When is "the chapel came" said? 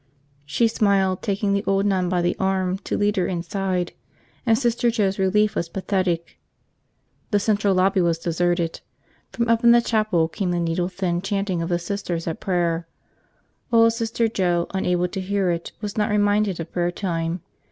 9.73-10.49